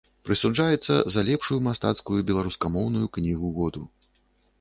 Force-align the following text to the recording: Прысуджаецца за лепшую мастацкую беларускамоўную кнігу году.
Прысуджаецца 0.27 0.95
за 1.15 1.21
лепшую 1.27 1.57
мастацкую 1.67 2.17
беларускамоўную 2.31 3.05
кнігу 3.19 3.53
году. 3.59 3.83